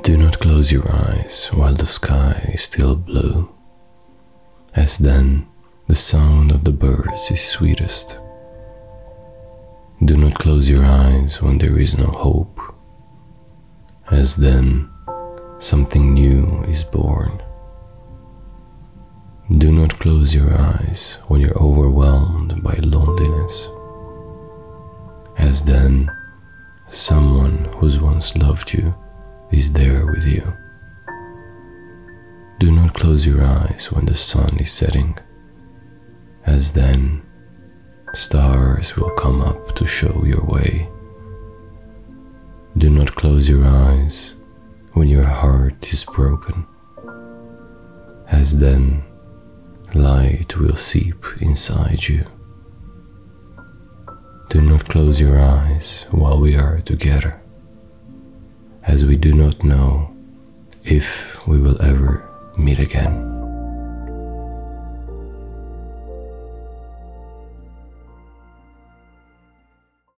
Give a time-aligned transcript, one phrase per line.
[0.00, 3.54] Do not close your eyes while the sky is still blue,
[4.74, 5.46] as then
[5.86, 8.18] the sound of the birds is sweetest.
[10.02, 12.58] Do not close your eyes when there is no hope,
[14.10, 14.88] as then
[15.58, 17.40] something new is born.
[19.58, 23.68] Do not close your eyes when you're overwhelmed by loneliness,
[25.36, 26.10] as then
[26.88, 28.94] someone who's once loved you
[29.52, 30.56] is there with you.
[32.58, 35.18] Do not close your eyes when the sun is setting,
[36.46, 37.22] as then
[38.14, 40.88] stars will come up to show your way.
[42.78, 44.34] Do not close your eyes
[44.92, 46.66] when your heart is broken,
[48.28, 49.02] as then
[49.94, 52.24] light will seep inside you.
[54.48, 57.40] Do not close your eyes while we are together,
[58.86, 60.14] as we do not know
[60.84, 63.31] if we will ever meet again.